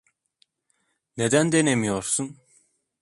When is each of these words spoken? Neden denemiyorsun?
Neden 1.17 1.51
denemiyorsun? 1.51 2.37